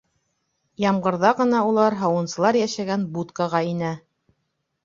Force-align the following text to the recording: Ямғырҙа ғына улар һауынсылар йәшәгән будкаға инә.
Ямғырҙа 0.83 1.33
ғына 1.41 1.59
улар 1.73 1.97
һауынсылар 2.01 2.59
йәшәгән 2.63 3.07
будкаға 3.19 3.63
инә. 3.75 3.93